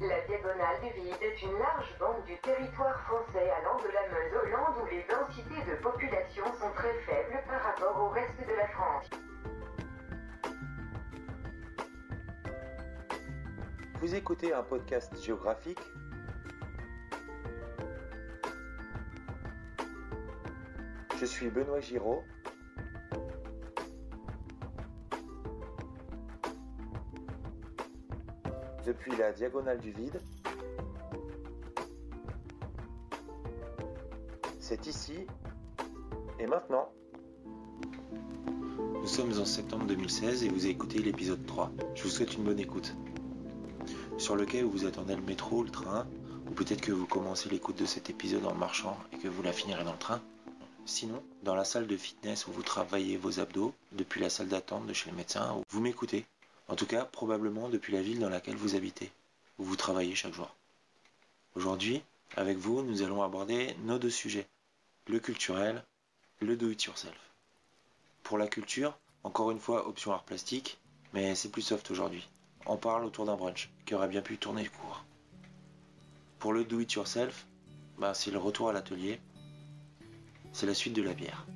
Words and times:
La 0.00 0.20
diagonale 0.26 0.80
du 0.82 1.00
vide 1.00 1.16
est 1.22 1.42
une 1.42 1.58
large 1.58 1.96
bande 1.98 2.22
du 2.26 2.36
territoire 2.38 3.00
français 3.04 3.50
allant 3.50 3.78
de 3.78 3.88
la 3.88 4.06
Meuse 4.08 4.34
au 4.42 4.46
Land 4.48 4.82
où 4.82 4.86
les 4.86 5.02
densités 5.04 5.70
de 5.70 5.76
population 5.76 6.44
sont 6.60 6.70
très 6.74 6.92
faibles 7.06 7.42
par 7.46 7.62
rapport 7.62 7.98
au 8.02 8.08
reste 8.10 8.38
de 8.38 8.54
la 8.54 8.68
France. 8.68 9.08
Vous 14.02 14.14
écoutez 14.14 14.52
un 14.52 14.62
podcast 14.62 15.18
géographique 15.22 15.80
Je 21.18 21.24
suis 21.24 21.48
Benoît 21.48 21.80
Giraud. 21.80 22.24
Depuis 28.92 29.16
la 29.16 29.32
diagonale 29.32 29.78
du 29.78 29.90
vide. 29.90 30.20
C'est 34.60 34.86
ici 34.86 35.26
et 36.38 36.46
maintenant. 36.46 36.92
Nous 39.00 39.06
sommes 39.06 39.32
en 39.40 39.46
septembre 39.46 39.86
2016 39.86 40.44
et 40.44 40.50
vous 40.50 40.66
écoutez 40.66 40.98
l'épisode 40.98 41.46
3. 41.46 41.72
Je 41.94 42.02
vous 42.02 42.10
souhaite 42.10 42.34
une 42.34 42.44
bonne 42.44 42.58
écoute. 42.58 42.94
Sur 44.18 44.36
le 44.36 44.44
quai 44.44 44.62
où 44.62 44.70
vous 44.70 44.84
attendez 44.84 45.16
le 45.16 45.22
métro, 45.22 45.62
le 45.62 45.70
train, 45.70 46.06
ou 46.50 46.50
peut-être 46.50 46.82
que 46.82 46.92
vous 46.92 47.06
commencez 47.06 47.48
l'écoute 47.48 47.78
de 47.78 47.86
cet 47.86 48.10
épisode 48.10 48.44
en 48.44 48.54
marchant 48.54 48.98
et 49.14 49.16
que 49.16 49.28
vous 49.28 49.42
la 49.42 49.54
finirez 49.54 49.84
dans 49.84 49.92
le 49.92 49.98
train. 49.98 50.20
Sinon, 50.84 51.22
dans 51.44 51.54
la 51.54 51.64
salle 51.64 51.86
de 51.86 51.96
fitness 51.96 52.46
où 52.46 52.52
vous 52.52 52.62
travaillez 52.62 53.16
vos 53.16 53.40
abdos, 53.40 53.72
depuis 53.92 54.20
la 54.20 54.28
salle 54.28 54.48
d'attente 54.48 54.86
de 54.86 54.92
chez 54.92 55.10
le 55.10 55.16
médecin, 55.16 55.62
vous 55.70 55.80
m'écoutez. 55.80 56.26
En 56.68 56.76
tout 56.76 56.86
cas, 56.86 57.04
probablement 57.04 57.68
depuis 57.68 57.92
la 57.92 58.02
ville 58.02 58.20
dans 58.20 58.28
laquelle 58.28 58.56
vous 58.56 58.74
habitez, 58.74 59.10
où 59.58 59.64
vous 59.64 59.76
travaillez 59.76 60.14
chaque 60.14 60.34
jour. 60.34 60.54
Aujourd'hui, 61.54 62.02
avec 62.36 62.56
vous, 62.56 62.82
nous 62.82 63.02
allons 63.02 63.22
aborder 63.22 63.74
nos 63.84 63.98
deux 63.98 64.10
sujets. 64.10 64.46
Le 65.06 65.18
culturel, 65.18 65.84
le 66.40 66.56
do-it-yourself. 66.56 67.32
Pour 68.22 68.38
la 68.38 68.46
culture, 68.46 68.96
encore 69.24 69.50
une 69.50 69.58
fois, 69.58 69.86
option 69.86 70.12
art 70.12 70.24
plastique, 70.24 70.78
mais 71.12 71.34
c'est 71.34 71.50
plus 71.50 71.62
soft 71.62 71.90
aujourd'hui. 71.90 72.28
On 72.66 72.76
parle 72.76 73.04
autour 73.04 73.26
d'un 73.26 73.36
brunch 73.36 73.70
qui 73.84 73.94
aurait 73.94 74.08
bien 74.08 74.22
pu 74.22 74.38
tourner 74.38 74.62
le 74.62 74.70
cours. 74.70 75.04
Pour 76.38 76.52
le 76.52 76.64
do-it-yourself, 76.64 77.46
bah, 77.98 78.14
c'est 78.14 78.30
le 78.30 78.38
retour 78.38 78.68
à 78.68 78.72
l'atelier, 78.72 79.20
c'est 80.52 80.66
la 80.66 80.74
suite 80.74 80.94
de 80.94 81.02
la 81.02 81.14
bière. 81.14 81.46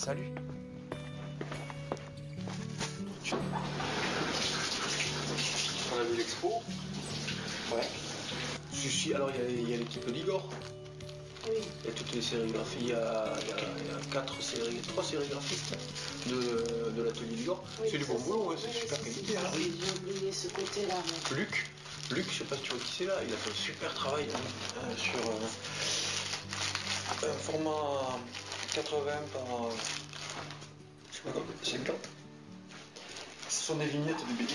Salut 0.00 0.32
On 5.92 5.98
a 6.00 6.04
vu 6.04 6.16
l'expo. 6.16 6.62
Ouais. 7.72 7.82
Je 8.72 8.88
suis, 8.88 9.14
alors 9.14 9.30
il 9.30 9.68
y 9.68 9.72
a, 9.72 9.76
a 9.76 9.78
l'équipe 9.78 10.06
Ligor. 10.06 10.48
Oui. 11.48 11.56
Il 11.84 11.88
y 11.88 11.90
a 11.90 11.94
toutes 11.94 12.12
les 12.12 12.22
sérigraphies. 12.22 12.78
Il 12.80 12.88
y 12.88 12.92
a, 12.92 13.34
il 13.42 13.48
y 13.48 13.52
a- 13.52 13.56
il 13.80 13.86
y 13.86 13.90
a 13.90 14.12
quatre 14.12 14.40
séries, 14.42 14.80
trois 14.86 15.02
sérigraphistes 15.04 15.74
de, 16.26 16.92
de 16.96 17.02
l'atelier 17.02 17.36
Ligor. 17.36 17.62
Oui, 17.80 17.88
c'est 17.90 17.98
du 17.98 18.04
bon 18.04 18.18
boulot, 18.20 18.54
c'est 18.56 18.68
oui, 18.68 18.72
super 18.82 18.98
qualité. 19.00 19.22
c'est 19.28 19.36
hein. 19.36 19.50
J'ai 19.54 20.12
oublié 20.12 20.32
ce 20.32 20.48
côté-là. 20.48 20.94
mais- 21.30 21.36
Luc, 21.36 21.66
Luc, 22.10 22.26
je 22.30 22.38
sais 22.38 22.44
pas 22.44 22.56
si 22.56 22.62
tu 22.62 22.70
vois 22.72 22.80
qui 22.80 22.92
c'est 22.92 23.04
là, 23.06 23.14
il 23.26 23.32
a 23.32 23.36
fait 23.36 23.50
un 23.50 23.54
super 23.54 23.94
travail 23.94 24.26
hein, 24.34 24.38
euh, 24.84 24.96
sur 24.96 25.18
euh, 25.20 25.46
un 27.28 27.38
format 27.38 28.18
80 28.74 29.10
par 29.32 29.42
euh, 29.42 29.70
je 31.10 31.16
sais 31.16 31.22
pas 31.24 31.30
comment, 31.32 31.46
50. 31.62 31.96
Ce 33.48 33.64
sont 33.64 33.76
des 33.76 33.86
vignettes 33.86 34.16
de 34.28 34.32
BD, 34.34 34.54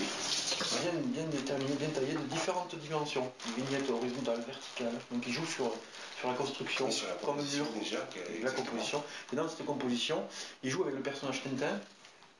bien, 0.82 0.92
bien 1.04 1.24
déterminées, 1.24 1.74
bien 1.78 1.88
taillées, 1.90 2.14
de 2.14 2.18
différentes 2.30 2.74
dimensions. 2.76 3.30
Vignettes 3.56 3.90
horizontales, 3.90 4.40
verticales. 4.46 4.98
Donc 5.10 5.22
il 5.26 5.32
joue 5.34 5.44
sur, 5.44 5.70
sur 6.18 6.28
la 6.30 6.34
construction, 6.34 6.90
sur 6.90 7.06
la 7.08 7.14
comme 7.14 7.36
que- 7.36 8.42
la 8.44 8.50
composition. 8.50 9.02
Et 9.32 9.36
dans 9.36 9.48
cette 9.48 9.66
composition, 9.66 10.24
il 10.62 10.70
joue 10.70 10.82
avec 10.84 10.94
le 10.94 11.02
personnage 11.02 11.42
Tintin 11.42 11.78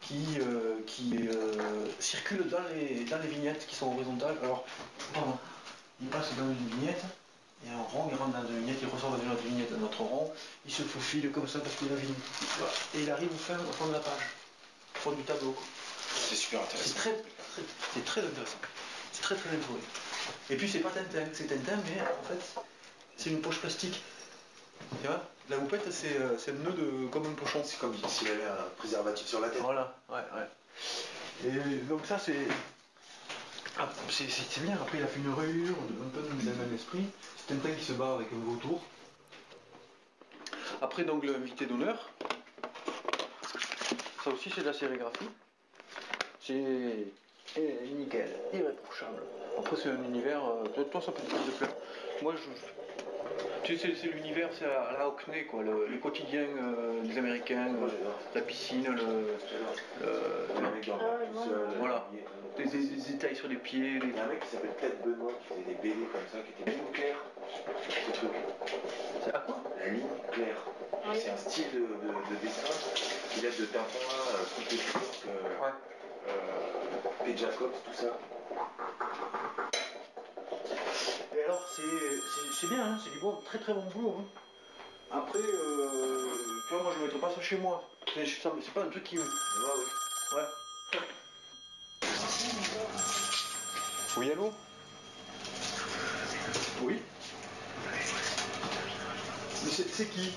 qui, 0.00 0.24
euh, 0.40 0.78
qui 0.86 1.28
euh, 1.28 1.86
circule 2.00 2.48
dans 2.48 2.62
les, 2.74 3.04
dans 3.04 3.18
les 3.18 3.28
vignettes 3.28 3.66
qui 3.66 3.74
sont 3.76 3.92
horizontales. 3.92 4.36
Alors, 4.42 4.64
pardon, 5.12 5.36
il 6.00 6.08
passe 6.08 6.28
dans 6.38 6.46
une 6.48 6.68
vignette, 6.78 7.02
il 7.64 7.70
y 7.70 7.74
a 7.74 7.78
un 7.78 7.82
rond, 7.82 8.08
il 8.10 8.16
rentre 8.16 8.32
dans 8.40 8.46
une 8.48 8.60
vignette, 8.60 8.78
il 8.82 8.88
ressort 8.88 9.10
dans 9.10 9.22
une 9.22 9.30
autre 9.32 9.42
vignette, 9.42 9.70
un 9.78 9.82
autre 9.82 10.02
rond, 10.02 10.32
il 10.66 10.72
se 10.72 10.82
faufile 10.82 11.30
comme 11.32 11.48
ça 11.48 11.58
parce 11.60 11.74
qu'il 11.76 11.88
a. 11.88 11.96
Voilà. 11.96 12.72
Et 12.94 13.02
il 13.02 13.10
arrive 13.10 13.32
au 13.32 13.38
fin, 13.38 13.58
au 13.58 13.72
fond 13.72 13.86
de 13.86 13.92
la 13.92 14.00
page, 14.00 14.22
au 14.96 14.98
fond 14.98 15.12
du 15.12 15.22
tableau. 15.22 15.56
C'est 16.28 16.34
super 16.36 16.60
C'est 16.60 16.74
intéressant. 16.76 16.94
très, 16.94 17.12
très, 17.12 17.62
c'est 17.94 18.04
très 18.04 18.20
intéressant. 18.20 18.58
C'est 19.12 19.22
très 19.22 19.34
très 19.36 19.48
bien 19.50 19.58
trouvé. 19.60 19.80
Et 20.50 20.56
puis 20.56 20.68
c'est 20.68 20.80
pas 20.80 20.90
Tintin, 20.90 21.26
c'est 21.32 21.46
Tintin, 21.46 21.78
mais 21.86 22.00
en 22.02 22.28
fait, 22.28 22.62
c'est 23.16 23.30
une 23.30 23.40
poche 23.40 23.58
plastique. 23.58 24.02
Tu 25.00 25.06
vois? 25.06 25.22
La 25.48 25.58
houppette, 25.58 25.90
c'est 25.92 26.16
euh, 26.18 26.36
c'est 26.38 26.52
le 26.52 26.58
nœud 26.58 26.72
de, 26.72 27.06
comme 27.08 27.24
un 27.26 27.34
pochon. 27.34 27.62
C'est 27.64 27.78
comme 27.78 27.94
s'il 28.08 28.28
avait 28.28 28.44
un 28.44 28.64
préservatif 28.76 29.26
sur 29.26 29.40
la 29.40 29.48
tête. 29.48 29.62
Voilà, 29.62 29.96
ouais, 30.08 30.16
ouais. 30.34 31.48
Et 31.48 31.76
donc 31.88 32.04
ça 32.06 32.18
c'est. 32.18 32.46
Ah, 33.78 33.88
c'est 34.08 34.62
bien, 34.62 34.74
après 34.74 34.96
il 34.98 35.04
a 35.04 35.06
fait 35.06 35.20
une 35.20 35.34
rayure, 35.34 35.74
un 35.76 36.08
peu 36.08 36.22
dans 36.22 36.34
le 36.34 36.56
même 36.56 36.74
esprit. 36.74 37.04
C'est 37.36 37.54
Tintin 37.54 37.74
qui 37.74 37.84
se 37.84 37.92
bat 37.92 38.14
avec 38.14 38.28
un 38.32 38.38
vautour. 38.38 38.80
Après 40.80 41.04
donc 41.04 41.26
l'invité 41.26 41.66
d'honneur. 41.66 42.10
Ça 44.24 44.30
aussi 44.30 44.50
c'est 44.54 44.62
de 44.62 44.66
la 44.66 44.72
sérigraphie. 44.72 45.28
C'est 46.40 47.12
eh, 47.56 47.88
nickel, 47.94 48.34
irréprochable. 48.54 49.22
Après 49.58 49.76
c'est 49.76 49.90
un 49.90 50.02
univers, 50.04 50.42
euh, 50.42 50.64
toi, 50.74 50.84
toi, 50.84 51.00
ça 51.02 51.12
peut 51.12 51.22
te 51.22 51.50
plaire. 51.58 51.74
Moi 52.22 52.34
je. 52.34 52.85
Tu 53.66 53.76
sais, 53.76 53.92
c'est- 54.00 54.06
l'univers, 54.06 54.48
c'est 54.56 54.64
à 54.64 54.92
la 54.96 55.08
Hockney, 55.08 55.44
quoi, 55.46 55.60
le, 55.64 55.88
les 55.90 55.98
quotidiens 55.98 56.46
euh, 56.62 57.02
des 57.02 57.18
Américains, 57.18 57.66
euh, 57.66 57.88
la 58.32 58.40
piscine, 58.42 58.84
le. 58.86 59.36
Voilà. 61.80 62.08
des, 62.56 62.64
des- 62.64 62.78
des 62.78 63.10
détails 63.12 63.34
sur 63.34 63.48
les 63.48 63.56
pieds, 63.56 63.98
les- 63.98 64.06
Il 64.06 64.16
y 64.16 64.20
a 64.20 64.22
un 64.24 64.28
mec 64.28 64.38
qui 64.40 64.46
s'appelle 64.50 64.70
Ted 64.80 64.94
Benoît 65.04 65.32
qui 65.40 65.48
faisait 65.48 65.64
des 65.66 65.74
BD 65.82 66.06
comme 66.12 66.20
ça, 66.32 66.38
qui 66.46 66.62
était 66.62 66.70
ligne 66.70 66.92
claire. 66.92 67.16
Ce 68.06 68.12
truc. 68.12 68.30
C'est 69.24 69.34
à 69.34 69.38
quoi? 69.40 69.56
La 69.80 69.88
ligne 69.92 70.06
claire. 70.30 70.62
Oui. 71.08 71.16
C'est 71.20 71.30
un 71.30 71.36
style 71.36 71.70
de, 71.74 71.80
de- 71.80 72.34
de 72.34 72.40
dessin 72.40 72.72
qui 73.32 73.40
date 73.40 73.60
de 73.60 73.64
Tintin, 73.66 73.82
euh, 73.82 74.44
Coupe 74.54 74.68
Turc, 74.68 75.26
euh, 75.26 75.64
Ouais. 75.64 75.74
euh, 76.28 77.28
et 77.32 77.36
Jacobs, 77.36 77.72
tout 77.84 77.92
ça. 77.94 78.16
Et 81.36 81.42
alors, 81.44 81.62
c'est 81.68 82.66
bien, 82.68 82.84
hein, 82.84 82.98
c'est 83.02 83.10
du 83.10 83.18
bon, 83.18 83.40
très 83.44 83.58
très 83.58 83.74
bon 83.74 83.82
boulot. 83.94 84.16
hein. 84.20 84.24
Après, 85.10 85.38
euh, 85.38 86.26
tu 86.68 86.74
vois, 86.74 86.82
moi 86.82 86.92
je 86.94 87.00
ne 87.00 87.04
mettrais 87.06 87.20
pas 87.20 87.34
ça 87.34 87.40
chez 87.40 87.56
moi. 87.56 87.88
C'est 88.14 88.72
pas 88.74 88.82
un 88.82 88.88
truc 88.88 89.04
qui. 89.04 89.18
Ouais, 89.18 89.24
ouais. 90.34 90.38
Ouais. 90.38 90.98
Oui, 94.16 94.32
allô? 94.32 94.52
Oui 96.82 97.02
Mais 99.64 99.70
c'est 99.70 100.06
qui? 100.06 100.32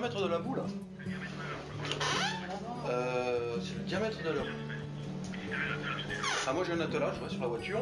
Diamètre 0.00 0.22
de 0.22 0.28
la 0.30 0.38
boule. 0.38 0.62
Euh, 2.88 3.56
c'est 3.62 3.74
le 3.76 3.84
diamètre 3.84 4.18
de 4.22 4.30
la 4.30 4.42
Ah 6.48 6.52
moi 6.54 6.64
j'ai 6.66 6.72
un 6.72 6.80
attelage 6.80 7.20
ouais, 7.22 7.28
sur 7.28 7.40
la 7.42 7.48
voiture 7.48 7.80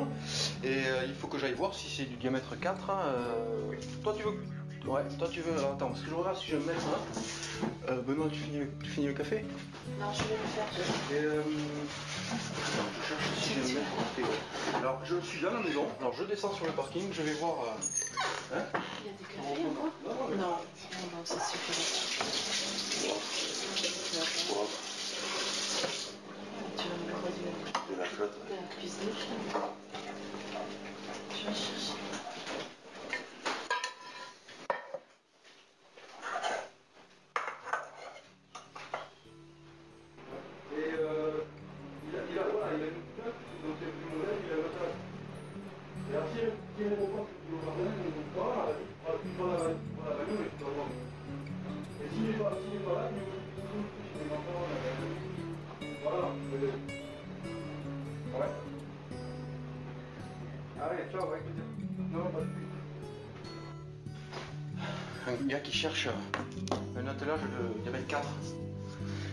et 0.64 0.68
euh, 0.86 1.04
il 1.06 1.14
faut 1.14 1.28
que 1.28 1.38
j'aille 1.38 1.54
voir 1.54 1.72
si 1.74 1.88
c'est 1.88 2.04
du 2.06 2.16
diamètre 2.16 2.58
4. 2.58 2.90
hein, 2.90 2.98
euh, 3.06 3.72
Toi 4.02 4.14
tu 4.16 4.24
veux 4.24 4.36
Ouais, 4.86 5.02
toi 5.18 5.28
tu 5.30 5.40
veux. 5.42 5.52
alors, 5.58 5.72
attends, 5.74 5.88
parce 5.88 6.00
que 6.00 6.08
je 6.08 6.14
regarde 6.14 6.36
si 6.38 6.46
je 6.46 6.56
vais 6.56 6.62
me 6.62 6.66
mettre 6.72 6.86
là. 6.86 6.98
Euh, 7.90 8.00
Benoît, 8.02 8.28
tu 8.32 8.38
finis, 8.40 8.60
tu 8.82 8.88
finis 8.90 9.06
le 9.08 9.12
café? 9.12 9.44
Non, 10.00 10.06
je 10.12 10.22
vais 10.22 10.38
le 10.40 10.48
faire. 10.48 10.66
Euh... 11.12 11.42
je 12.32 13.08
cherche 13.08 13.28
si 13.38 13.54
je 13.54 13.60
vais 13.60 13.68
me 13.68 13.74
mettre 13.80 13.90
à 13.92 14.04
côté, 14.04 14.22
ouais. 14.22 14.78
Alors, 14.80 15.00
je 15.04 15.16
suis 15.26 15.40
dans 15.42 15.52
la 15.52 15.60
maison. 15.60 15.84
Alors, 16.00 16.14
je 16.14 16.24
descends 16.24 16.54
sur 16.54 16.64
le 16.64 16.72
parking. 16.72 17.02
Je 17.12 17.22
vais 17.22 17.32
voir. 17.34 17.54
euh, 17.64 18.56
Hein? 18.56 18.62
Il 19.04 19.10
y 19.10 19.10
a 19.10 19.18
du 19.18 19.24
café 19.24 19.62
Non, 20.30 20.36
non, 20.36 20.46
non, 20.46 21.24
ça 21.24 21.36
suffit. 21.40 21.72
Tu 26.76 26.88
vas 26.88 26.96
me 26.96 27.12
produire 27.20 27.52
De 27.90 27.94
la 27.96 28.04
flotte. 28.04 28.38
de 28.48 28.54
la 28.54 28.62
cuisine. 28.78 29.12
Je 31.30 31.46
vais 31.48 31.54
chercher. 31.54 31.94
Et 40.76 40.94
euh, 40.98 41.42
il, 42.08 42.16
a, 42.16 42.20
il, 42.30 42.38
a, 42.38 42.42
voilà, 42.52 42.74
il 42.76 42.82
a 42.82 42.86
une 42.86 42.92
donc 42.94 43.76
c'est 43.80 43.90
plus 43.90 44.08
moderne, 44.16 44.38
il 44.44 44.52
a 44.52 44.56
le 44.56 44.62
flotte. 44.62 44.96
Et 46.10 46.16
cherche 65.78 66.08
un 66.96 67.06
attelage 67.06 67.38
de 67.40 67.82
diabète 67.82 68.08
4. 68.08 68.28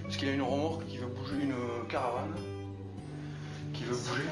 Parce 0.04 0.16
qu'il 0.16 0.30
a 0.30 0.34
une 0.34 0.44
remorque 0.44 0.86
qui 0.86 0.98
veut 0.98 1.08
bouger, 1.08 1.42
une 1.42 1.88
caravane 1.90 2.36
qui 3.74 3.84
veut 3.84 3.96
bouger. 3.96 4.30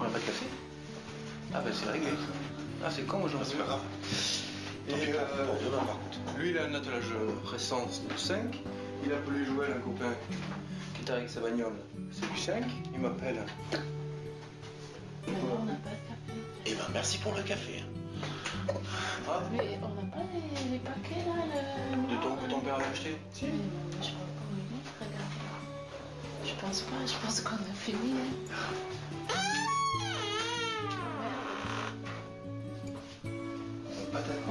On 0.00 0.02
n'a 0.02 0.10
pas 0.10 0.18
de 0.18 0.24
café? 0.24 0.46
Ah 1.54 1.60
ben 1.60 1.72
c'est 1.72 1.88
réglé 1.88 2.10
ça. 2.10 2.16
Ah 2.84 2.88
c'est 2.90 3.06
con 3.06 3.22
aujourd'hui. 3.22 3.50
C'est 3.52 3.58
pas 3.58 3.66
grave. 3.66 3.82
Et 4.88 4.92
euh, 4.94 6.38
lui 6.40 6.50
il 6.50 6.58
a 6.58 6.64
un 6.64 6.74
attelage 6.74 7.12
récent 7.44 7.86
de 7.86 8.18
5. 8.18 8.60
Il 9.04 9.12
a 9.12 9.16
appelé 9.16 9.44
Joël, 9.44 9.70
un 9.76 9.80
copain 9.80 10.12
qui 10.94 11.04
est 11.04 11.10
avec 11.12 11.30
sa 11.30 11.38
bagnole. 11.38 11.74
C'est 12.10 12.32
du 12.32 12.38
5. 12.38 12.64
Il 12.94 13.00
m'appelle. 13.00 13.44
Mais 15.28 15.34
on 15.52 15.64
n'a 15.66 15.74
pas 15.74 15.90
de 15.90 16.08
café. 16.08 16.40
Eh 16.66 16.74
ben 16.74 16.84
merci 16.92 17.18
pour 17.18 17.32
le 17.36 17.42
café. 17.42 17.84
Ah, 19.28 19.40
Mais 19.52 19.78
on 19.82 19.88
n'a 20.02 20.10
pas 20.10 20.22
les, 20.32 20.70
les 20.72 20.78
paquets 20.78 21.24
là 21.26 21.44
le... 21.46 22.16
de 22.16 22.22
ton, 22.22 22.36
que 22.36 22.50
ton 22.50 22.60
père 22.60 22.74
avait 22.76 22.84
acheté 22.84 23.16
Si. 23.32 23.46
Je 23.46 23.48
où 23.48 23.52
il 24.54 24.60
est, 24.74 25.04
regarde. 25.04 25.32
Je 26.44 26.52
pense 26.60 26.80
pas, 26.82 27.06
je 27.06 27.14
pense 27.24 27.40
qu'on 27.40 27.54
a 27.56 27.74
fini. 27.74 28.12
hein. 28.14 28.54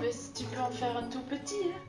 Mais 0.02 0.12
tu 0.36 0.44
peux 0.46 0.62
en 0.62 0.70
faire 0.70 0.96
un 0.98 1.04
tout 1.10 1.22
petit, 1.22 1.56
hein. 1.74 1.82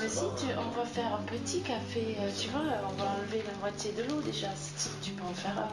Mais 0.00 0.08
si 0.08 0.24
tu, 0.36 0.46
on 0.58 0.70
va 0.76 0.84
faire 0.84 1.14
un 1.14 1.22
petit 1.22 1.60
café, 1.62 2.16
euh, 2.20 2.30
tu 2.38 2.48
vois, 2.48 2.60
on 2.88 2.92
va 3.02 3.10
enlever 3.18 3.42
la 3.46 3.58
moitié 3.60 3.92
de 3.92 4.02
l'eau 4.04 4.20
déjà. 4.20 4.48
Si 4.56 4.88
tu 5.00 5.12
peux 5.12 5.24
en 5.24 5.32
faire 5.34 5.58
un. 5.58 5.68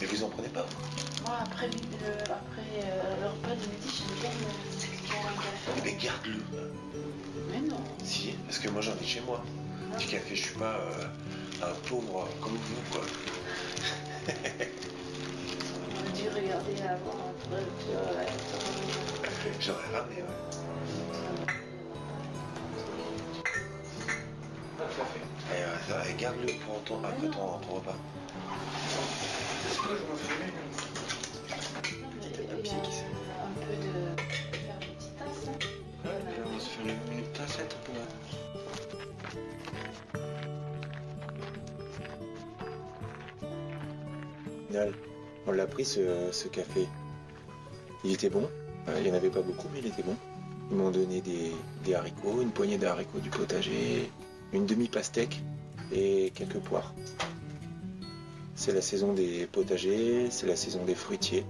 Mais 0.00 0.06
vous 0.06 0.22
en 0.24 0.28
prenez 0.28 0.48
pas 0.48 0.62
vous 0.62 1.22
Moi, 1.22 1.32
après, 1.42 1.66
le, 1.68 1.74
après 2.24 2.62
euh, 2.84 3.20
le 3.20 3.26
repas 3.28 3.54
de 3.56 3.66
midi, 3.66 3.90
j'aime 3.90 4.14
bien 4.20 4.30
me 4.30 4.50
boire 5.08 5.26
un 5.26 5.32
Eh 5.76 5.80
café. 5.80 5.90
ben 5.90 5.96
garde-le. 5.98 6.42
Mais 7.50 7.60
non. 7.60 7.80
Si, 8.04 8.32
parce 8.46 8.58
que 8.58 8.68
moi 8.68 8.80
j'en 8.82 8.96
ai 8.96 9.04
chez 9.04 9.20
moi. 9.22 9.42
Du 9.98 10.06
café, 10.06 10.34
je 10.36 10.42
suis 10.44 10.54
pas 10.58 10.76
euh, 10.76 11.06
un 11.62 11.74
pauvre 11.88 12.28
comme 12.40 12.56
vous 12.56 12.82
quoi. 12.90 13.00
On 15.80 15.98
aurait 15.98 16.10
dû 16.10 16.28
regarder 16.28 16.76
avant. 16.82 17.34
Café. 19.22 19.50
J'aurais 19.60 19.88
ramené, 19.98 20.16
ouais. 20.16 20.36
Ah, 24.78 24.82
café. 24.96 25.20
Et, 25.50 25.62
euh, 25.62 25.78
ça, 25.88 26.08
et 26.08 26.14
garde-le 26.20 26.52
pour 26.64 26.82
ton, 26.84 27.02
après 27.02 27.26
ton, 27.28 27.58
ton 27.66 27.74
repas. 27.74 27.96
On 45.46 45.52
l'a 45.52 45.66
pris 45.66 45.84
ce, 45.84 46.00
ce 46.30 46.48
café. 46.48 46.86
Il 48.04 48.12
était 48.12 48.30
bon. 48.30 48.48
Euh, 48.88 48.94
il 48.98 49.04
n'y 49.04 49.10
en 49.10 49.14
avait 49.14 49.30
pas 49.30 49.40
beaucoup, 49.40 49.68
mais 49.72 49.80
il 49.80 49.86
était 49.86 50.02
bon. 50.02 50.14
Ils 50.70 50.76
m'ont 50.76 50.90
donné 50.90 51.20
des, 51.20 51.52
des 51.84 51.94
haricots, 51.94 52.42
une 52.42 52.50
poignée 52.50 52.78
de 52.78 52.86
haricots 52.86 53.20
du 53.20 53.30
potager, 53.30 54.10
une 54.52 54.66
demi-pastèque 54.66 55.40
et 55.92 56.30
quelques 56.34 56.58
poires. 56.58 56.92
C'est 58.58 58.72
la 58.72 58.82
saison 58.82 59.12
des 59.12 59.46
potagers, 59.46 60.32
c'est 60.32 60.48
la 60.48 60.56
saison 60.56 60.84
des 60.84 60.96
fruitiers. 60.96 61.46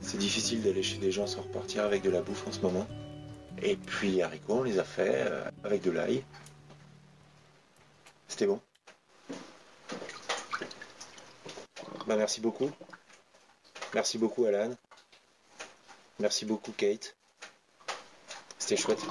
C'est 0.00 0.16
difficile 0.16 0.62
d'aller 0.62 0.84
chez 0.84 0.98
des 0.98 1.10
gens 1.10 1.26
sans 1.26 1.42
repartir 1.42 1.82
avec 1.82 2.02
de 2.02 2.10
la 2.10 2.22
bouffe 2.22 2.46
en 2.46 2.52
ce 2.52 2.60
moment. 2.60 2.86
Et 3.60 3.74
puis 3.74 4.12
les 4.12 4.22
haricots, 4.22 4.60
on 4.60 4.62
les 4.62 4.78
a 4.78 4.84
fait 4.84 5.24
euh, 5.26 5.50
avec 5.64 5.82
de 5.82 5.90
l'ail. 5.90 6.22
C'était 8.28 8.46
bon. 8.46 8.60
Bah 12.06 12.14
merci 12.14 12.40
beaucoup. 12.40 12.70
Merci 13.92 14.18
beaucoup 14.18 14.44
Alan. 14.44 14.70
Merci 16.20 16.44
beaucoup 16.44 16.70
Kate. 16.70 17.16
C'était 18.56 18.76
chouette. 18.80 19.02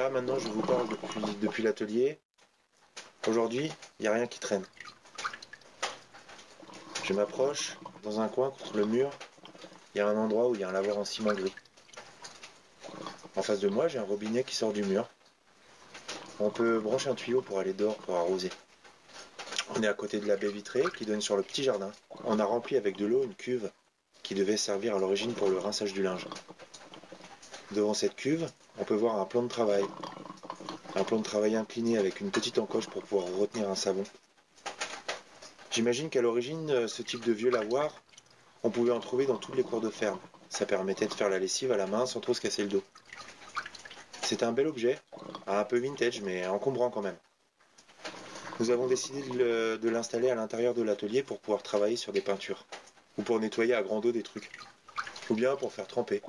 Là 0.00 0.08
maintenant 0.20 0.38
je 0.38 0.48
vous 0.48 0.60
parle 0.60 0.86
depuis, 1.40 1.62
l'atelier. 1.62 2.18
Aujourd'hui, 3.26 3.72
il 3.98 4.02
n'y 4.02 4.08
a 4.08 4.12
rien 4.12 4.26
qui 4.26 4.38
traîne. 4.38 4.64
Je 7.04 7.14
m'approche, 7.14 7.78
dans 8.02 8.20
un 8.20 8.28
coin 8.28 8.50
contre 8.50 8.76
le 8.76 8.84
mur, 8.84 9.10
il 9.94 9.98
y 9.98 10.00
a 10.02 10.06
un 10.06 10.16
endroit 10.18 10.48
où 10.48 10.54
il 10.54 10.60
y 10.60 10.64
a 10.64 10.68
un 10.68 10.72
lavoir 10.72 10.98
en 10.98 11.06
ciment 11.06 11.32
gris. 11.32 11.54
En 13.34 13.42
face 13.42 13.60
de 13.60 13.70
moi, 13.70 13.88
j'ai 13.88 13.98
un 13.98 14.04
robinet 14.04 14.44
qui 14.44 14.54
sort 14.54 14.74
du 14.74 14.82
mur. 14.82 15.08
On 16.38 16.50
peut 16.50 16.80
brancher 16.80 17.08
un 17.08 17.14
tuyau 17.14 17.40
pour 17.40 17.58
aller 17.58 17.72
dehors 17.72 17.96
pour 17.96 18.16
arroser. 18.16 18.50
On 19.74 19.82
est 19.82 19.88
à 19.88 19.94
côté 19.94 20.20
de 20.20 20.26
la 20.26 20.36
baie 20.36 20.52
vitrée 20.52 20.84
qui 20.98 21.06
donne 21.06 21.22
sur 21.22 21.38
le 21.38 21.42
petit 21.42 21.62
jardin. 21.62 21.92
On 22.24 22.38
a 22.38 22.44
rempli 22.44 22.76
avec 22.76 22.98
de 22.98 23.06
l'eau 23.06 23.24
une 23.24 23.34
cuve 23.34 23.70
qui 24.22 24.34
devait 24.34 24.58
servir 24.58 24.96
à 24.96 24.98
l'origine 24.98 25.32
pour 25.32 25.48
le 25.48 25.58
rinçage 25.58 25.94
du 25.94 26.02
linge. 26.02 26.26
Devant 27.70 27.94
cette 27.94 28.16
cuve, 28.16 28.50
on 28.80 28.84
peut 28.84 28.94
voir 28.94 29.20
un 29.20 29.26
plan 29.26 29.42
de 29.42 29.48
travail. 29.48 29.86
Un 30.96 31.04
plan 31.04 31.18
de 31.18 31.22
travail 31.22 31.54
incliné 31.54 31.98
avec 31.98 32.20
une 32.20 32.30
petite 32.30 32.58
encoche 32.58 32.88
pour 32.88 33.02
pouvoir 33.02 33.28
retenir 33.38 33.68
un 33.68 33.74
savon. 33.74 34.04
J'imagine 35.70 36.08
qu'à 36.08 36.22
l'origine, 36.22 36.70
euh, 36.70 36.88
ce 36.88 37.02
type 37.02 37.22
de 37.22 37.32
vieux 37.32 37.50
lavoir, 37.50 38.00
on 38.64 38.70
pouvait 38.70 38.90
en 38.90 38.98
trouver 38.98 39.26
dans 39.26 39.36
toutes 39.36 39.54
les 39.54 39.62
cours 39.62 39.80
de 39.80 39.90
ferme. 39.90 40.18
Ça 40.48 40.66
permettait 40.66 41.06
de 41.06 41.12
faire 41.12 41.28
la 41.28 41.38
lessive 41.38 41.70
à 41.70 41.76
la 41.76 41.86
main 41.86 42.06
sans 42.06 42.20
trop 42.20 42.34
se 42.34 42.40
casser 42.40 42.62
le 42.62 42.68
dos. 42.70 42.82
C'est 44.22 44.42
un 44.42 44.52
bel 44.52 44.66
objet, 44.66 44.98
un 45.46 45.64
peu 45.64 45.78
vintage 45.78 46.22
mais 46.22 46.46
encombrant 46.46 46.90
quand 46.90 47.02
même. 47.02 47.16
Nous 48.58 48.70
avons 48.70 48.86
décidé 48.86 49.22
de 49.22 49.38
le- 49.38 49.78
de 49.78 49.88
l'installer 49.88 50.28
à 50.30 50.34
l'intérieur 50.34 50.74
de 50.74 50.82
l'atelier 50.82 51.22
pour 51.22 51.38
pouvoir 51.38 51.62
travailler 51.62 51.96
sur 51.96 52.12
des 52.12 52.20
peintures. 52.20 52.64
Ou 53.18 53.22
pour 53.22 53.38
nettoyer 53.40 53.74
à 53.74 53.82
grande 53.82 54.06
eau 54.06 54.12
des 54.12 54.22
trucs. 54.22 54.50
Ou 55.30 55.34
bien 55.34 55.54
pour 55.56 55.72
faire 55.72 55.86
tremper. 55.86 56.20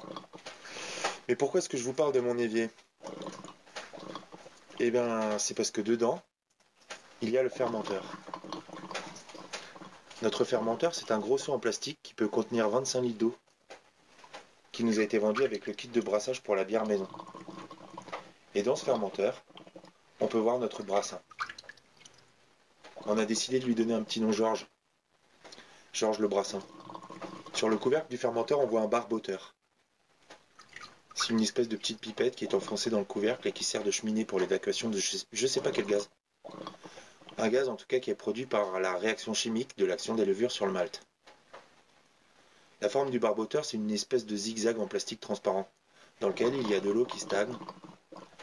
Mais 1.32 1.38
pourquoi 1.38 1.60
est-ce 1.60 1.70
que 1.70 1.78
je 1.78 1.84
vous 1.86 1.94
parle 1.94 2.12
de 2.12 2.20
mon 2.20 2.38
évier? 2.38 2.70
Eh 4.82 4.92
bien, 4.92 5.40
c'est 5.40 5.54
parce 5.54 5.72
que 5.72 5.80
dedans, 5.80 6.22
il 7.22 7.30
y 7.30 7.38
a 7.38 7.42
le 7.42 7.48
fermenteur. 7.48 8.04
Notre 10.24 10.44
fermenteur, 10.44 10.94
c'est 10.94 11.10
un 11.10 11.20
gros 11.20 11.38
seau 11.38 11.54
en 11.54 11.60
plastique 11.60 12.00
qui 12.04 12.14
peut 12.14 12.28
contenir 12.28 12.68
25 12.68 13.00
litres 13.00 13.18
d'eau, 13.18 13.38
qui 14.74 14.84
nous 14.84 15.00
a 15.00 15.04
été 15.04 15.20
vendu 15.20 15.46
avec 15.46 15.68
le 15.68 15.72
kit 15.72 15.88
de 15.88 16.02
brassage 16.02 16.44
pour 16.44 16.58
la 16.58 16.66
bière 16.66 16.86
maison. 16.86 17.08
Et 18.54 18.62
dans 18.62 18.76
ce 18.76 18.84
fermenteur, 18.84 19.42
on 20.20 20.28
peut 20.28 20.38
voir 20.38 20.60
notre 20.60 20.84
brassin. 20.84 21.22
On 23.06 23.18
a 23.18 23.24
décidé 23.24 23.62
de 23.62 23.66
lui 23.66 23.76
donner 23.76 23.94
un 23.94 24.04
petit 24.04 24.20
nom 24.20 24.34
Georges. 24.34 24.68
Georges 25.94 26.20
le 26.20 26.28
brassin. 26.28 26.60
Sur 27.54 27.70
le 27.70 27.78
couvercle 27.78 28.10
du 28.10 28.18
fermenteur, 28.18 28.60
on 28.60 28.68
voit 28.68 28.82
un 28.82 28.88
barboteur. 28.88 29.56
C'est 31.22 31.34
une 31.34 31.40
espèce 31.42 31.70
de 31.70 31.78
petite 31.78 32.00
pipette 32.00 32.36
qui 32.36 32.46
est 32.46 32.56
enfoncée 32.56 32.90
dans 32.90 32.98
le 32.98 33.06
couvercle 33.06 33.48
et 33.48 33.52
qui 33.52 33.64
sert 33.64 33.84
de 33.84 33.92
cheminée 33.92 34.26
pour 34.26 34.40
l'évacuation 34.40 34.90
de 34.90 34.98
je 34.98 35.18
je 35.32 35.46
sais 35.46 35.62
pas 35.62 35.70
quel 35.70 35.86
gaz. 35.86 36.10
Un 37.38 37.48
gaz 37.48 37.70
en 37.70 37.76
tout 37.76 37.86
cas 37.86 38.00
qui 38.00 38.10
est 38.10 38.16
produit 38.16 38.48
par 38.48 38.80
la 38.80 38.98
réaction 38.98 39.36
chimique 39.36 39.78
de 39.78 39.86
l'action 39.86 40.16
des 40.16 40.26
levures 40.26 40.52
sur 40.52 40.66
le 40.66 40.72
malt. 40.72 41.06
La 42.82 42.90
forme 42.90 43.12
du 43.12 43.20
barboteur, 43.20 43.66
c'est 43.66 43.78
une 43.78 43.92
espèce 43.92 44.26
de 44.26 44.36
zigzag 44.36 44.80
en 44.80 44.88
plastique 44.88 45.20
transparent, 45.20 45.70
dans 46.22 46.30
lequel 46.30 46.56
il 46.56 46.68
y 46.68 46.74
a 46.74 46.80
de 46.80 46.90
l'eau 46.90 47.06
qui 47.06 47.20
stagne, 47.20 47.56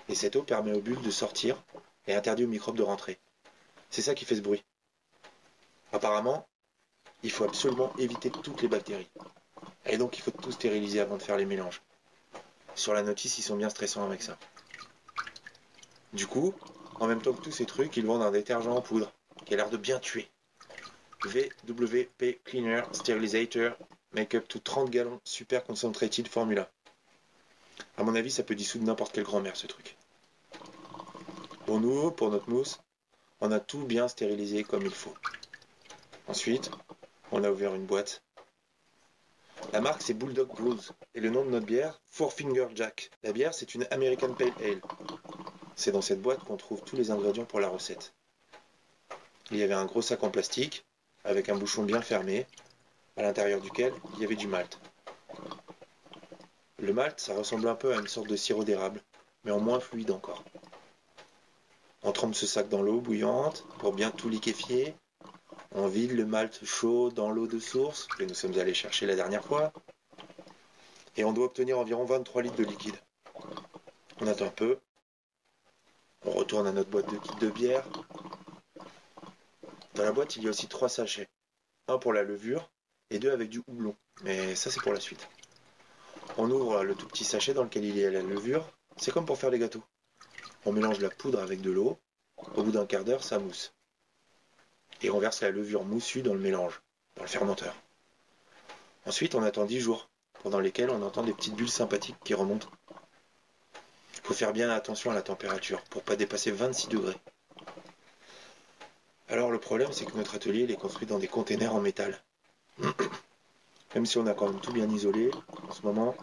et 0.08 0.14
cette 0.14 0.36
eau 0.36 0.44
permet 0.44 0.72
aux 0.72 0.80
bulles 0.80 1.02
de 1.02 1.10
sortir 1.10 1.60
et 2.06 2.14
interdit 2.14 2.44
aux 2.44 2.48
microbes 2.48 2.76
de 2.76 2.84
rentrer. 2.84 3.18
C'est 3.90 4.02
ça 4.02 4.14
qui 4.14 4.24
fait 4.24 4.36
ce 4.36 4.40
bruit. 4.40 4.62
Apparemment, 5.92 6.46
il 7.24 7.32
faut 7.32 7.44
absolument 7.44 7.92
éviter 7.98 8.30
toutes 8.30 8.62
les 8.62 8.68
bactéries. 8.68 9.10
Et 9.84 9.98
donc 9.98 10.16
il 10.16 10.20
faut 10.20 10.30
tout 10.30 10.52
stériliser 10.52 11.00
avant 11.00 11.16
de 11.16 11.22
faire 11.22 11.36
les 11.36 11.44
mélanges. 11.44 11.82
Sur 12.78 12.94
la 12.94 13.02
notice, 13.02 13.38
ils 13.38 13.42
sont 13.42 13.56
bien 13.56 13.70
stressants 13.70 14.06
avec 14.06 14.22
ça. 14.22 14.38
Du 16.12 16.28
coup, 16.28 16.54
en 17.00 17.08
même 17.08 17.20
temps 17.20 17.32
que 17.32 17.42
tous 17.42 17.50
ces 17.50 17.66
trucs, 17.66 17.96
ils 17.96 18.06
vendent 18.06 18.22
un 18.22 18.30
détergent 18.30 18.68
en 18.68 18.80
poudre 18.80 19.12
qui 19.44 19.54
a 19.54 19.56
l'air 19.56 19.68
de 19.68 19.76
bien 19.76 19.98
tuer. 19.98 20.28
VWP 21.24 22.40
Cleaner 22.44 22.82
Sterilizator 22.92 23.76
Make 24.12 24.36
up 24.36 24.46
to 24.46 24.60
30 24.60 24.90
gallons 24.90 25.20
Super 25.24 25.64
Concentrated 25.64 26.28
Formula. 26.28 26.70
À 27.96 28.04
mon 28.04 28.14
avis, 28.14 28.30
ça 28.30 28.44
peut 28.44 28.54
dissoudre 28.54 28.84
n'importe 28.84 29.12
quelle 29.12 29.24
grand-mère 29.24 29.56
ce 29.56 29.66
truc. 29.66 29.96
Pour 31.66 31.80
nous, 31.80 32.12
pour 32.12 32.30
notre 32.30 32.48
mousse, 32.48 32.78
on 33.40 33.50
a 33.50 33.58
tout 33.58 33.82
bien 33.82 34.06
stérilisé 34.06 34.62
comme 34.62 34.86
il 34.86 34.94
faut. 34.94 35.14
Ensuite, 36.28 36.70
on 37.32 37.42
a 37.42 37.50
ouvert 37.50 37.74
une 37.74 37.86
boîte. 37.86 38.22
La 39.72 39.82
marque 39.82 40.00
c'est 40.00 40.14
Bulldog 40.14 40.48
Brews 40.48 40.80
et 41.14 41.20
le 41.20 41.28
nom 41.28 41.44
de 41.44 41.50
notre 41.50 41.66
bière, 41.66 42.00
Four 42.06 42.32
Finger 42.32 42.68
Jack. 42.74 43.10
La 43.22 43.32
bière 43.32 43.52
c'est 43.52 43.74
une 43.74 43.86
American 43.90 44.32
Pale 44.32 44.52
Ale. 44.62 44.80
C'est 45.76 45.92
dans 45.92 46.00
cette 46.00 46.22
boîte 46.22 46.42
qu'on 46.44 46.56
trouve 46.56 46.82
tous 46.82 46.96
les 46.96 47.10
ingrédients 47.10 47.44
pour 47.44 47.60
la 47.60 47.68
recette. 47.68 48.14
Il 49.50 49.58
y 49.58 49.62
avait 49.62 49.74
un 49.74 49.84
gros 49.84 50.00
sac 50.00 50.22
en 50.22 50.30
plastique 50.30 50.86
avec 51.24 51.50
un 51.50 51.56
bouchon 51.56 51.82
bien 51.82 52.00
fermé, 52.00 52.46
à 53.18 53.22
l'intérieur 53.22 53.60
duquel 53.60 53.92
il 54.14 54.22
y 54.22 54.24
avait 54.24 54.36
du 54.36 54.46
malt. 54.46 54.80
Le 56.78 56.92
malt, 56.94 57.20
ça 57.20 57.34
ressemble 57.34 57.68
un 57.68 57.74
peu 57.74 57.92
à 57.92 57.98
une 57.98 58.08
sorte 58.08 58.28
de 58.28 58.36
sirop 58.36 58.64
d'érable, 58.64 59.02
mais 59.44 59.50
en 59.50 59.60
moins 59.60 59.80
fluide 59.80 60.10
encore. 60.10 60.44
On 62.02 62.12
trempe 62.12 62.34
ce 62.34 62.46
sac 62.46 62.68
dans 62.68 62.80
l'eau 62.80 63.00
bouillante 63.00 63.66
pour 63.80 63.92
bien 63.92 64.10
tout 64.10 64.30
liquéfier. 64.30 64.94
On 65.74 65.86
vide 65.86 66.12
le 66.12 66.24
malt 66.24 66.64
chaud 66.64 67.10
dans 67.10 67.30
l'eau 67.30 67.46
de 67.46 67.58
source 67.58 68.06
que 68.06 68.24
nous 68.24 68.34
sommes 68.34 68.58
allés 68.58 68.74
chercher 68.74 69.06
la 69.06 69.14
dernière 69.14 69.44
fois. 69.44 69.72
Et 71.16 71.24
on 71.24 71.32
doit 71.32 71.46
obtenir 71.46 71.78
environ 71.78 72.04
23 72.04 72.42
litres 72.42 72.56
de 72.56 72.64
liquide. 72.64 72.96
On 74.20 74.26
attend 74.26 74.46
un 74.46 74.50
peu. 74.50 74.78
On 76.24 76.30
retourne 76.30 76.66
à 76.66 76.72
notre 76.72 76.90
boîte 76.90 77.12
de 77.12 77.18
kit 77.18 77.36
de 77.40 77.50
bière. 77.50 77.84
Dans 79.94 80.04
la 80.04 80.12
boîte, 80.12 80.36
il 80.36 80.44
y 80.44 80.46
a 80.46 80.50
aussi 80.50 80.68
trois 80.68 80.88
sachets. 80.88 81.28
Un 81.86 81.98
pour 81.98 82.12
la 82.12 82.22
levure 82.22 82.70
et 83.10 83.18
deux 83.18 83.30
avec 83.30 83.50
du 83.50 83.62
houblon. 83.66 83.94
Mais 84.22 84.54
ça, 84.54 84.70
c'est 84.70 84.80
pour 84.80 84.92
la 84.92 85.00
suite. 85.00 85.28
On 86.38 86.50
ouvre 86.50 86.82
le 86.82 86.94
tout 86.94 87.06
petit 87.06 87.24
sachet 87.24 87.52
dans 87.52 87.64
lequel 87.64 87.84
il 87.84 87.96
y 87.96 88.04
a 88.04 88.10
la 88.10 88.22
levure. 88.22 88.70
C'est 88.96 89.12
comme 89.12 89.26
pour 89.26 89.38
faire 89.38 89.50
les 89.50 89.58
gâteaux. 89.58 89.84
On 90.64 90.72
mélange 90.72 91.00
la 91.00 91.10
poudre 91.10 91.40
avec 91.40 91.60
de 91.60 91.70
l'eau. 91.70 91.98
Au 92.54 92.62
bout 92.62 92.72
d'un 92.72 92.86
quart 92.86 93.04
d'heure, 93.04 93.24
ça 93.24 93.38
mousse. 93.38 93.74
Et 95.02 95.10
on 95.10 95.18
verse 95.18 95.40
la 95.42 95.50
levure 95.50 95.84
moussue 95.84 96.22
dans 96.22 96.34
le 96.34 96.40
mélange, 96.40 96.80
dans 97.16 97.22
le 97.22 97.28
fermenteur. 97.28 97.74
Ensuite, 99.06 99.34
on 99.34 99.42
attend 99.42 99.64
10 99.64 99.80
jours, 99.80 100.08
pendant 100.42 100.60
lesquels 100.60 100.90
on 100.90 101.02
entend 101.02 101.22
des 101.22 101.32
petites 101.32 101.54
bulles 101.54 101.70
sympathiques 101.70 102.16
qui 102.24 102.34
remontent. 102.34 102.68
Il 104.14 104.20
faut 104.22 104.34
faire 104.34 104.52
bien 104.52 104.70
attention 104.70 105.10
à 105.10 105.14
la 105.14 105.22
température, 105.22 105.80
pour 105.82 106.02
pas 106.02 106.16
dépasser 106.16 106.50
26 106.50 106.88
degrés. 106.88 107.16
Alors 109.28 109.50
le 109.50 109.58
problème, 109.58 109.92
c'est 109.92 110.04
que 110.04 110.16
notre 110.16 110.34
atelier 110.34 110.70
est 110.70 110.76
construit 110.76 111.06
dans 111.06 111.18
des 111.18 111.28
containers 111.28 111.74
en 111.74 111.80
métal. 111.80 112.18
Même 113.94 114.06
si 114.06 114.18
on 114.18 114.26
a 114.26 114.34
quand 114.34 114.48
même 114.48 114.60
tout 114.60 114.72
bien 114.72 114.88
isolé, 114.88 115.30
en 115.68 115.72
ce 115.72 115.82
moment, 115.82 116.14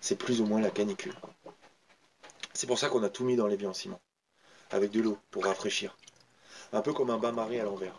c'est 0.00 0.16
plus 0.16 0.40
ou 0.40 0.46
moins 0.46 0.60
la 0.60 0.70
canicule. 0.70 1.14
C'est 2.52 2.66
pour 2.66 2.78
ça 2.78 2.88
qu'on 2.88 3.02
a 3.02 3.08
tout 3.08 3.24
mis 3.24 3.36
dans 3.36 3.46
l'évier 3.46 3.66
en 3.66 3.72
ciment, 3.72 4.00
avec 4.70 4.90
de 4.90 5.00
l'eau 5.00 5.18
pour 5.30 5.44
rafraîchir. 5.44 5.96
Un 6.74 6.80
peu 6.80 6.92
comme 6.92 7.10
un 7.10 7.18
bain-marie 7.18 7.60
à 7.60 7.64
l'envers. 7.64 7.96